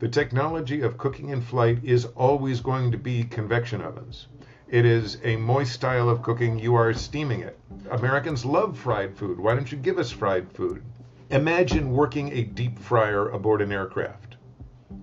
[0.00, 4.28] The technology of cooking in flight is always going to be convection ovens.
[4.66, 6.58] It is a moist style of cooking.
[6.58, 7.60] You are steaming it.
[7.90, 9.38] Americans love fried food.
[9.38, 10.82] Why don't you give us fried food?
[11.28, 14.38] Imagine working a deep fryer aboard an aircraft.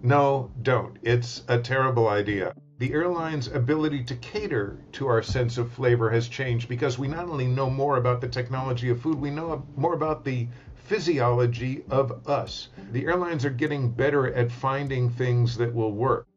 [0.02, 0.98] No, don't.
[1.04, 2.56] It's a terrible idea.
[2.80, 7.30] The airline's ability to cater to our sense of flavor has changed because we not
[7.30, 10.48] only know more about the technology of food, we know more about the
[10.88, 12.70] physiology of us.
[12.94, 16.28] The airlines are getting better at finding things that will work.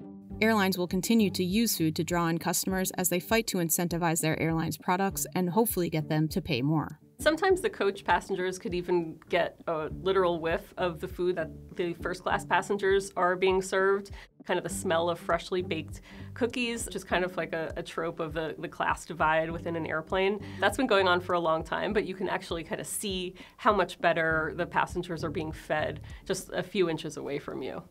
[0.40, 4.20] Airlines will continue to use food to draw in customers as they fight to incentivize
[4.20, 6.98] their airlines' products and hopefully get them to pay more.
[7.20, 11.92] Sometimes the coach passengers could even get a literal whiff of the food that the
[11.92, 14.10] first class passengers are being served.
[14.46, 16.00] Kind of the smell of freshly baked
[16.32, 19.76] cookies, which is kind of like a, a, trope of the, the class divide within
[19.76, 20.40] an airplane.
[20.60, 23.34] That's been going on for a long time, but you can actually kind of see
[23.58, 27.82] how much better the passengers are being fed just a few inches away from you.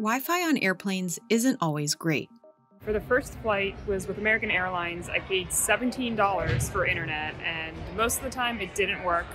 [0.00, 2.30] Wi Fi on airplanes isn't always great.
[2.80, 5.10] For the first flight was with American Airlines.
[5.10, 9.26] I paid $17 for internet, and most of the time it didn't work.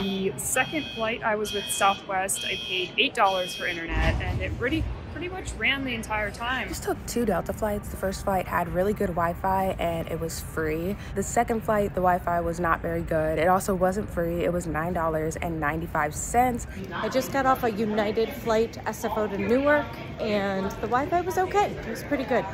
[0.00, 4.82] The second flight I was with Southwest, I paid $8 for internet, and it really
[5.14, 6.64] pretty much ran the entire time.
[6.64, 7.88] I just took two Delta flights.
[7.88, 10.96] The first flight had really good Wi-Fi and it was free.
[11.14, 13.38] The second flight, the Wi-Fi was not very good.
[13.38, 14.42] It also wasn't free.
[14.42, 16.66] It was $9.95.
[16.92, 19.86] I just got off a United flight SFO to Newark
[20.18, 21.70] and the Wi-Fi was okay.
[21.70, 22.44] It was pretty good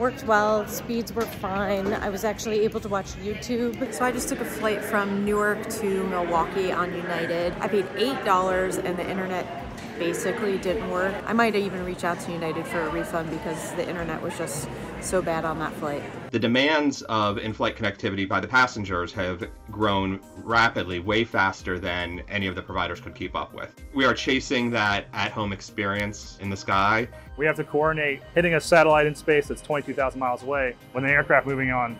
[0.00, 1.92] worked well, speeds were fine.
[1.92, 3.92] I was actually able to watch YouTube.
[3.92, 7.52] So I just took a flight from Newark to Milwaukee on United.
[7.60, 9.59] I paid $8 and the internet
[10.00, 11.14] basically didn't work.
[11.26, 14.66] I might even reach out to United for a refund because the internet was just
[15.02, 16.02] so bad on that flight.
[16.30, 22.46] The demands of in-flight connectivity by the passengers have grown rapidly, way faster than any
[22.46, 23.74] of the providers could keep up with.
[23.94, 27.06] We are chasing that at-home experience in the sky.
[27.36, 31.10] We have to coordinate hitting a satellite in space that's 22,000 miles away when the
[31.10, 31.98] aircraft moving on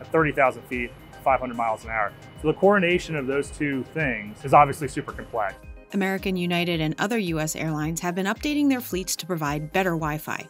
[0.00, 0.90] at 30,000 feet,
[1.22, 2.12] 500 miles an hour.
[2.42, 5.54] So the coordination of those two things is obviously super complex.
[5.92, 7.56] American, United, and other U.S.
[7.56, 10.46] airlines have been updating their fleets to provide better Wi Fi.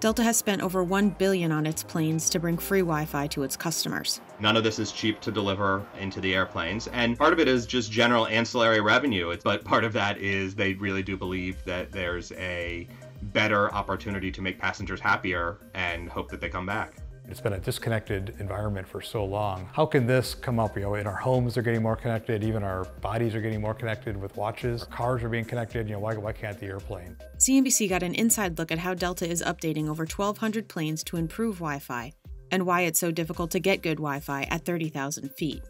[0.00, 3.42] Delta has spent over 1 billion on its planes to bring free Wi Fi to
[3.42, 4.20] its customers.
[4.38, 6.88] None of this is cheap to deliver into the airplanes.
[6.88, 9.34] And part of it is just general ancillary revenue.
[9.42, 12.86] But part of that is they really do believe that there's a
[13.32, 16.96] better opportunity to make passengers happier and hope that they come back.
[17.26, 19.66] It's been a disconnected environment for so long.
[19.72, 20.76] How can this come up?
[20.76, 22.44] You know, in our homes, they're getting more connected.
[22.44, 24.84] Even our bodies are getting more connected with watches.
[24.84, 25.88] Cars are being connected.
[25.88, 27.16] You know, why, why can't the airplane?
[27.38, 31.56] CNBC got an inside look at how Delta is updating over 1,200 planes to improve
[31.56, 32.12] Wi Fi
[32.50, 35.62] and why it's so difficult to get good Wi Fi at 30,000 feet.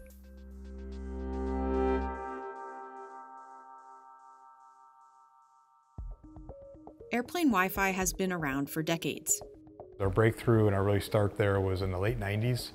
[7.13, 9.41] Airplane Wi Fi has been around for decades.
[9.99, 12.71] Our breakthrough and our really start there was in the late 90s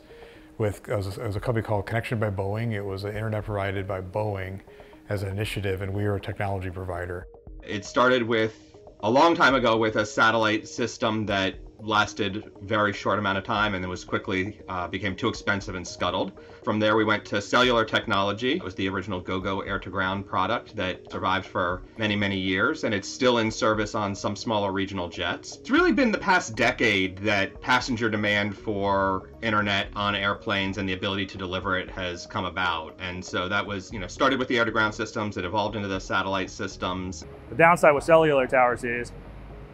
[0.56, 2.72] with it was, a, a company called Connexion by Boeing.
[2.72, 4.60] It was an internet provided by Boeing
[5.08, 7.26] as an initiative, and we were a technology provider.
[7.66, 13.18] It started with a long time ago with a satellite system that lasted very short
[13.18, 16.32] amount of time and then was quickly uh, became too expensive and scuttled.
[16.62, 18.54] From there we went to cellular technology.
[18.54, 23.08] It was the original GoGo air-to-ground product that survived for many, many years and it's
[23.08, 25.56] still in service on some smaller regional jets.
[25.56, 30.92] It's really been the past decade that passenger demand for internet on airplanes and the
[30.92, 32.94] ability to deliver it has come about.
[32.98, 36.00] And so that was, you know, started with the air-to-ground systems, it evolved into the
[36.00, 37.24] satellite systems.
[37.48, 39.12] The downside with cellular towers is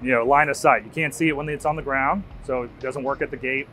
[0.03, 0.84] you know, line of sight.
[0.84, 3.36] You can't see it when it's on the ground, so it doesn't work at the
[3.36, 3.68] gate.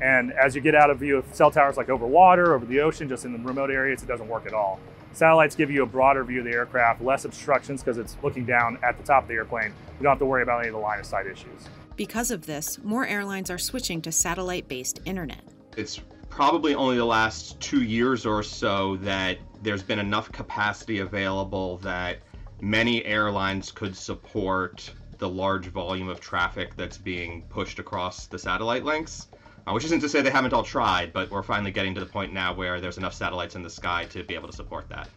[0.00, 2.80] And as you get out of view of cell towers like over water, over the
[2.80, 4.80] ocean, just in the remote areas, it doesn't work at all.
[5.12, 8.78] Satellites give you a broader view of the aircraft, less obstructions because it's looking down
[8.82, 9.72] at the top of the airplane.
[9.98, 11.68] You don't have to worry about any of the line of sight issues.
[11.94, 15.44] Because of this, more airlines are switching to satellite based internet.
[15.76, 21.76] It's probably only the last two years or so that there's been enough capacity available
[21.78, 22.18] that
[22.60, 24.92] many airlines could support
[25.24, 29.28] the large volume of traffic that's being pushed across the satellite links.
[29.66, 32.04] Uh, which isn't to say they haven't all tried, but we're finally getting to the
[32.04, 35.08] point now where there's enough satellites in the sky to be able to support that.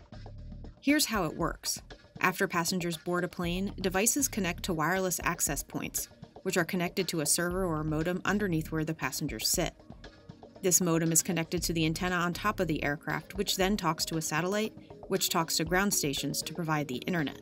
[0.80, 1.82] Here's how it works.
[2.22, 6.08] After passengers board a plane, devices connect to wireless access points,
[6.44, 9.74] which are connected to a server or a modem underneath where the passengers sit.
[10.62, 14.06] This modem is connected to the antenna on top of the aircraft, which then talks
[14.06, 14.72] to a satellite,
[15.10, 17.42] which talks to ground stations to provide the internet.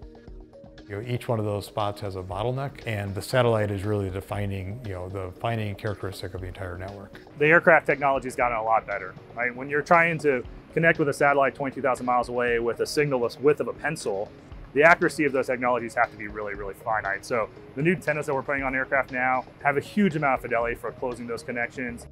[0.87, 4.11] You know, each one of those spots has a bottleneck, and the satellite is really
[4.11, 7.19] defining, you know, the defining characteristic of the entire network.
[7.39, 9.55] The aircraft technology's gotten a lot better, right?
[9.55, 13.35] When you're trying to connect with a satellite 22,000 miles away with a signal the
[13.39, 14.29] width of a pencil,
[14.73, 17.25] the accuracy of those technologies have to be really, really finite.
[17.25, 20.41] So the new antennas that we're putting on aircraft now have a huge amount of
[20.41, 22.05] fidelity for closing those connections.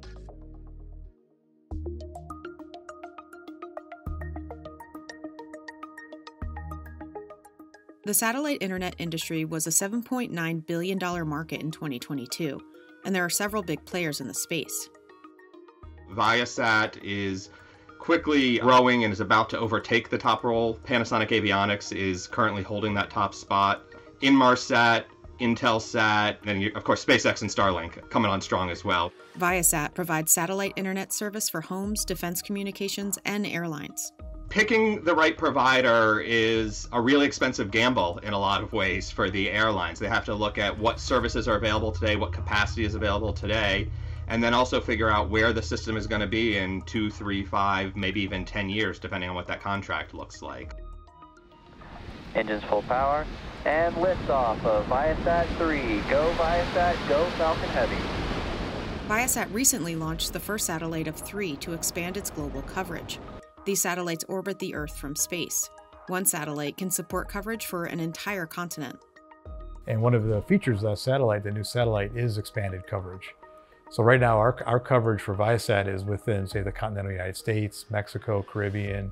[8.06, 12.60] The satellite internet industry was a $7.9 billion market in 2022,
[13.06, 14.90] and there are several big players in the space.
[16.12, 17.48] Viasat is
[17.98, 20.76] quickly growing and is about to overtake the top role.
[20.84, 23.84] Panasonic Avionics is currently holding that top spot.
[24.20, 25.04] Inmarsat,
[25.40, 29.14] Intelsat, and of course SpaceX and Starlink coming on strong as well.
[29.38, 34.12] Viasat provides satellite internet service for homes, defense communications, and airlines
[34.54, 39.28] picking the right provider is a really expensive gamble in a lot of ways for
[39.28, 39.98] the airlines.
[39.98, 43.88] They have to look at what services are available today, what capacity is available today,
[44.28, 47.44] and then also figure out where the system is going to be in two, three,
[47.44, 50.72] five, maybe even 10 years, depending on what that contract looks like.
[52.36, 53.26] Engines full power,
[53.64, 55.80] and liftoff of Viasat 3.
[56.08, 57.96] Go Viasat, go Falcon Heavy.
[59.08, 63.18] Viasat recently launched the first satellite of three to expand its global coverage.
[63.64, 65.70] These satellites orbit the Earth from space.
[66.08, 68.98] One satellite can support coverage for an entire continent.
[69.86, 73.34] And one of the features of that satellite, the new satellite, is expanded coverage.
[73.90, 77.86] So right now, our, our coverage for Viasat is within, say, the continental United States,
[77.90, 79.10] Mexico, Caribbean,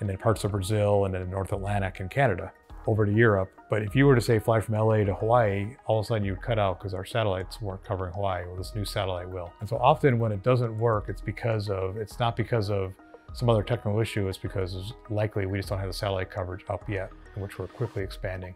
[0.00, 2.52] and then parts of Brazil, and then North Atlantic and Canada,
[2.88, 3.50] over to Europe.
[3.70, 6.24] But if you were to say fly from LA to Hawaii, all of a sudden
[6.24, 8.44] you would cut out because our satellites weren't covering Hawaii.
[8.46, 9.52] Well, this new satellite will.
[9.60, 12.92] And so often when it doesn't work, it's because of, it's not because of
[13.34, 16.64] some other technical issue is because it's likely we just don't have the satellite coverage
[16.68, 18.54] up yet, in which we're quickly expanding.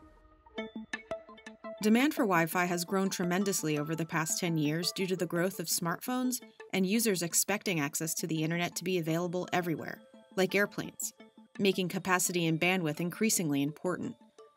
[1.83, 5.27] Demand for Wi Fi has grown tremendously over the past 10 years due to the
[5.27, 6.41] growth of smartphones
[6.73, 9.99] and users expecting access to the internet to be available everywhere,
[10.37, 11.13] like airplanes,
[11.59, 14.17] making capacity and bandwidth increasingly important.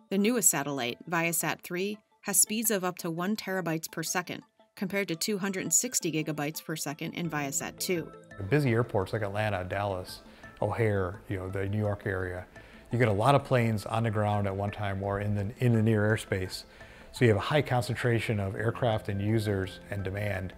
[0.10, 4.44] The newest satellite, Viasat 3, has speeds of up to 1 terabytes per second,
[4.82, 8.12] compared to 260 gigabytes per second in Viasat 2.
[8.50, 10.22] Busy airports like Atlanta, Dallas,
[10.60, 12.48] O'Hare, you know, the New York area,
[12.92, 15.52] you get a lot of planes on the ground at one time or in the,
[15.60, 16.64] in the near airspace.
[17.12, 20.52] So you have a high concentration of aircraft and users and demand.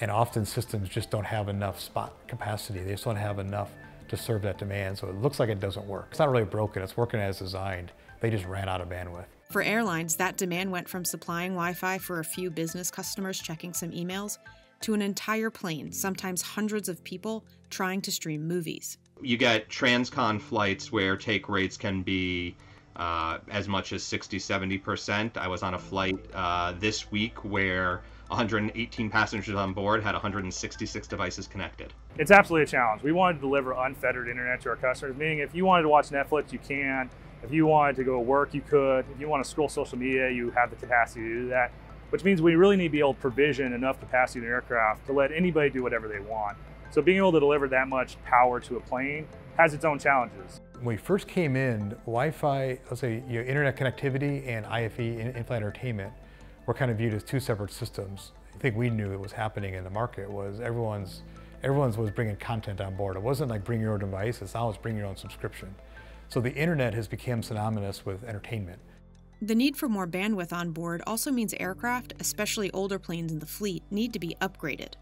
[0.00, 2.80] And often systems just don't have enough spot capacity.
[2.80, 3.70] They just don't have enough
[4.08, 4.98] to serve that demand.
[4.98, 6.08] So it looks like it doesn't work.
[6.10, 7.92] It's not really broken, it's working as designed.
[8.18, 9.26] They just ran out of bandwidth.
[9.50, 13.74] For airlines, that demand went from supplying Wi Fi for a few business customers checking
[13.74, 14.38] some emails
[14.82, 18.96] to an entire plane, sometimes hundreds of people, trying to stream movies.
[19.20, 22.54] You get transcon flights where take rates can be
[22.94, 25.36] uh, as much as 60, 70%.
[25.36, 31.08] I was on a flight uh, this week where 118 passengers on board had 166
[31.08, 31.92] devices connected.
[32.18, 33.02] It's absolutely a challenge.
[33.02, 36.10] We wanted to deliver unfettered internet to our customers, meaning if you wanted to watch
[36.10, 37.10] Netflix, you can.
[37.42, 39.04] If you wanted to go to work, you could.
[39.12, 41.72] If you want to scroll social media, you have the capacity to do that,
[42.10, 45.06] which means we really need to be able to provision enough capacity in the aircraft
[45.06, 46.56] to let anybody do whatever they want.
[46.90, 49.26] So being able to deliver that much power to a plane
[49.56, 50.60] has its own challenges.
[50.74, 55.56] When we first came in, Wi-Fi, let's say you know, internet connectivity and IFE, in-flight
[55.56, 56.12] entertainment,
[56.66, 58.32] were kind of viewed as two separate systems.
[58.54, 61.22] I think we knew it was happening in the market was everyone's
[61.62, 63.16] everyone's was bringing content on board.
[63.16, 65.74] It wasn't like bring your own device, it's it's bring your own subscription.
[66.30, 68.78] So the internet has become synonymous with entertainment.
[69.42, 73.46] The need for more bandwidth on board also means aircraft, especially older planes in the
[73.46, 74.94] fleet, need to be upgraded.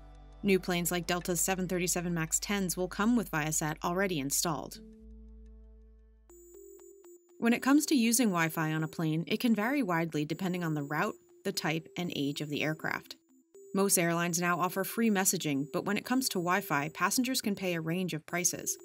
[0.42, 4.80] New planes like Delta's 737 MAX 10s will come with Viasat already installed.
[7.38, 10.64] When it comes to using Wi Fi on a plane, it can vary widely depending
[10.64, 11.14] on the route,
[11.44, 13.16] the type, and age of the aircraft.
[13.74, 17.54] Most airlines now offer free messaging, but when it comes to Wi Fi, passengers can
[17.54, 18.78] pay a range of prices.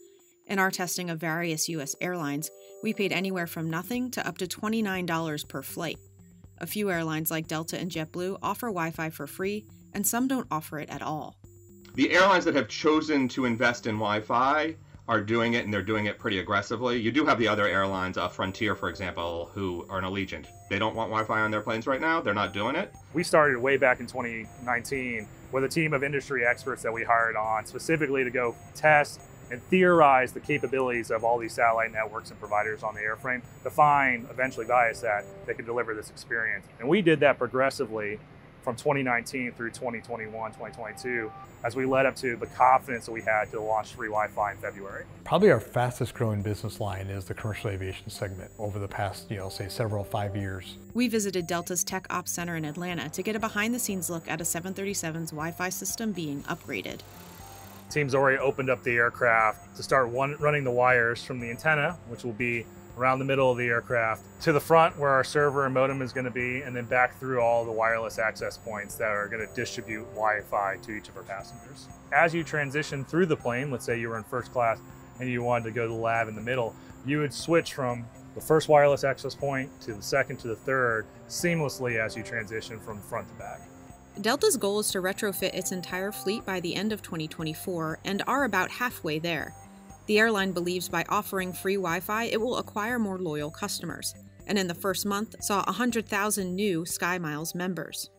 [0.54, 1.96] In our testing of various U.S.
[2.00, 2.52] airlines,
[2.84, 5.98] we paid anywhere from nothing to up to $29 per flight.
[6.60, 10.46] A few airlines like Delta and JetBlue offer Wi Fi for free, and some don't
[10.52, 11.40] offer it at all.
[11.96, 14.76] The airlines that have chosen to invest in Wi Fi
[15.08, 17.02] are doing it and they're doing it pretty aggressively.
[17.02, 20.46] You do have the other airlines, uh, Frontier, for example, who are an Allegiant.
[20.70, 22.94] They don't want Wi Fi on their planes right now, they're not doing it.
[23.16, 27.36] We started way back in 2019 with a team of industry experts that we hired
[27.36, 29.20] on specifically to go test
[29.52, 33.70] and theorize the capabilities of all these satellite networks and providers on the airframe to
[33.70, 36.66] find eventually Viasat that they could deliver this experience.
[36.80, 38.20] And we did that progressively
[38.64, 41.32] from 2019 through 2021, 2022,
[41.64, 44.58] as we led up to the confidence that we had to launch free Wi-Fi in
[44.58, 45.06] February.
[45.24, 49.38] Probably our fastest growing business line is the commercial aviation segment over the past, you
[49.38, 50.78] know, say several five years.
[50.94, 54.30] We visited Delta's Tech Ops Center in Atlanta to get a behind the scenes look
[54.30, 57.00] at a 737's Wi-Fi system being upgraded.
[57.94, 61.96] Team's already opened up the aircraft to start one, running the wires from the antenna,
[62.08, 62.66] which will be
[62.98, 66.12] around the middle of the aircraft to the front where our server and modem is
[66.12, 69.48] going to be, and then back through all the wireless access points that are going
[69.48, 71.88] to distribute Wi Fi to each of our passengers.
[72.12, 74.80] As you transition through the plane, let's say you were in first class
[75.20, 76.76] and you wanted to go to the lab in the middle,
[77.06, 81.06] you would switch from the first wireless access point to the second to the third
[81.28, 83.62] seamlessly as you transition from front to back.
[84.22, 88.44] Delta's goal is to retrofit its entire fleet by the end of 2024 and are
[88.44, 89.56] about halfway there.
[90.06, 94.14] The airline believes by offering free Wi Fi, it will acquire more loyal customers,
[94.46, 98.12] and in the first month saw 100,000 new SkyMiles members.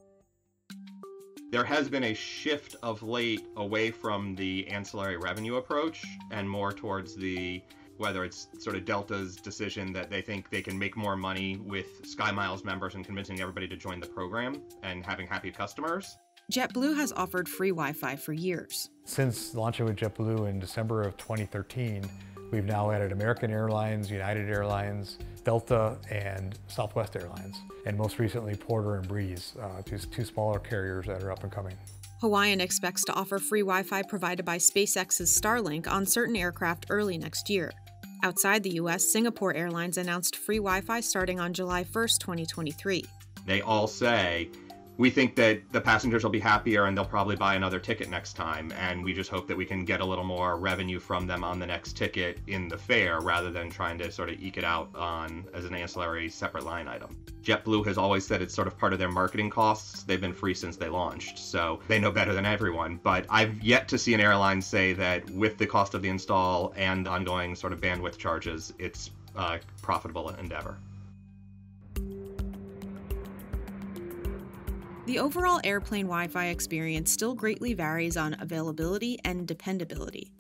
[1.53, 6.73] There has been a shift of late away from the ancillary revenue approach and more
[6.73, 7.63] towards the
[7.97, 12.03] whether it's sort of Delta's decision that they think they can make more money with
[12.03, 16.17] SkyMiles members and convincing everybody to join the program and having happy customers,
[16.53, 18.91] JetBlue has offered free Wi Fi for years.
[19.05, 22.05] Since launching with JetBlue in December of 2013,
[22.51, 28.97] we've now added American Airlines, United Airlines, Delta, and Southwest Airlines, and most recently Porter
[28.97, 31.77] and Breeze, uh, two, two smaller carriers that are up and coming.
[32.21, 37.19] Hawaiian expects to offer free Wi Fi provided by SpaceX's Starlink on certain aircraft early
[37.19, 37.73] next year.
[38.25, 43.05] Outside the US, Singapore Airlines announced free Wi Fi starting on July 1, 2023.
[43.45, 44.49] They all say
[44.97, 48.35] we think that the passengers will be happier and they'll probably buy another ticket next
[48.35, 48.73] time.
[48.79, 51.59] And we just hope that we can get a little more revenue from them on
[51.59, 54.95] the next ticket in the fare rather than trying to sort of eke it out
[54.95, 57.17] on as an ancillary separate line item.
[57.43, 60.05] JetBlue has always said it's sort of part of their marketing costs.
[60.05, 63.01] They've been free since they launched, so they know better than everyone.
[63.03, 66.73] But I've yet to see an airline say that with the cost of the install
[66.77, 70.77] and ongoing sort of bandwidth charges, it's a profitable endeavor.
[75.07, 80.33] The overall airplane Wi Fi experience still greatly varies on availability and dependability.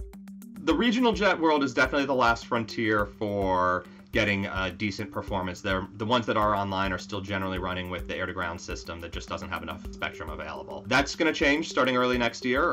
[0.60, 5.60] The regional jet world is definitely the last frontier for getting a decent performance.
[5.60, 8.58] They're, the ones that are online are still generally running with the air to ground
[8.58, 10.82] system that just doesn't have enough spectrum available.
[10.86, 12.72] That's going to change starting early next year.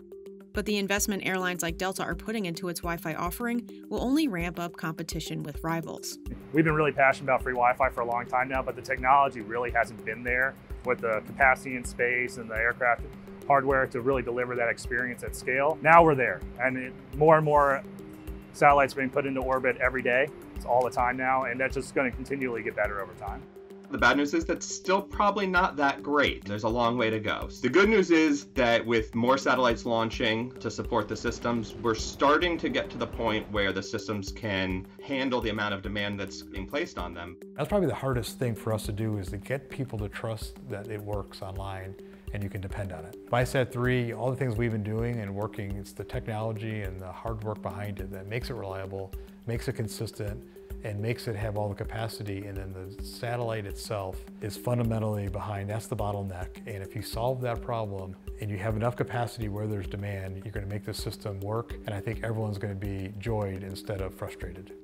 [0.53, 4.29] But the investment airlines like Delta are putting into its Wi Fi offering will only
[4.29, 6.17] ramp up competition with rivals.
[6.53, 8.81] We've been really passionate about free Wi Fi for a long time now, but the
[8.81, 13.01] technology really hasn't been there with the capacity and space and the aircraft
[13.47, 15.77] hardware to really deliver that experience at scale.
[15.81, 17.83] Now we're there, and it, more and more
[18.53, 20.27] satellites are being put into orbit every day.
[20.55, 23.41] It's all the time now, and that's just going to continually get better over time.
[23.91, 26.45] The bad news is that's still probably not that great.
[26.45, 27.49] There's a long way to go.
[27.61, 32.57] The good news is that with more satellites launching to support the systems, we're starting
[32.59, 36.41] to get to the point where the systems can handle the amount of demand that's
[36.41, 37.35] being placed on them.
[37.57, 40.55] That's probably the hardest thing for us to do is to get people to trust
[40.69, 41.93] that it works online
[42.33, 43.17] and you can depend on it.
[43.29, 47.43] Viasat-3, all the things we've been doing and working, it's the technology and the hard
[47.43, 49.11] work behind it that makes it reliable,
[49.47, 50.41] makes it consistent,
[50.83, 55.69] and makes it have all the capacity and then the satellite itself is fundamentally behind,
[55.69, 56.57] that's the bottleneck.
[56.65, 60.51] And if you solve that problem and you have enough capacity where there's demand, you're
[60.51, 64.80] gonna make the system work and I think everyone's gonna be joyed instead of frustrated.